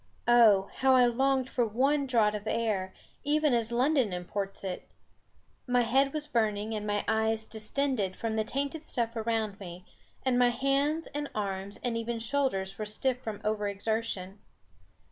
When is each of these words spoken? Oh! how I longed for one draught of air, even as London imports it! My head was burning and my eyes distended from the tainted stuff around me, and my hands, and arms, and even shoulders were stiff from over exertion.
Oh! 0.27 0.71
how 0.77 0.95
I 0.95 1.05
longed 1.05 1.47
for 1.47 1.63
one 1.63 2.07
draught 2.07 2.33
of 2.33 2.47
air, 2.47 2.91
even 3.23 3.53
as 3.53 3.71
London 3.71 4.11
imports 4.13 4.63
it! 4.63 4.89
My 5.67 5.81
head 5.81 6.11
was 6.11 6.25
burning 6.25 6.73
and 6.73 6.87
my 6.87 7.05
eyes 7.07 7.45
distended 7.45 8.15
from 8.15 8.35
the 8.35 8.43
tainted 8.43 8.81
stuff 8.81 9.15
around 9.15 9.59
me, 9.59 9.85
and 10.23 10.39
my 10.39 10.49
hands, 10.49 11.07
and 11.13 11.29
arms, 11.35 11.79
and 11.83 11.95
even 11.95 12.17
shoulders 12.17 12.79
were 12.79 12.85
stiff 12.87 13.21
from 13.21 13.41
over 13.43 13.67
exertion. 13.67 14.39